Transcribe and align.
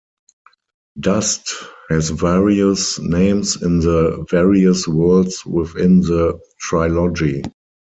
Dust 0.99 1.53
has 1.91 2.09
various 2.09 2.97
names 2.97 3.61
in 3.61 3.81
the 3.81 4.25
various 4.31 4.87
worlds 4.87 5.45
within 5.45 5.99
the 5.99 6.39
trilogy. 6.59 7.43